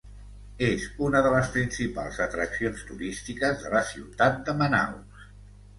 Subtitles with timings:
[0.67, 5.27] És una de les principals atraccions turístiques de la ciutat de Manaus.